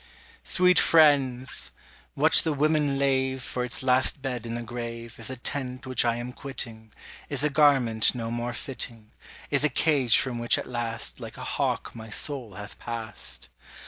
[0.43, 1.71] Sweet friends!
[2.15, 6.03] what the women lave For its last bed in the grave Is a tent which
[6.05, 6.91] I am quitting,
[7.29, 9.11] Is a garment no more fitting,
[9.51, 13.49] Is a cage from which at last Like a hawk my soul hath passed.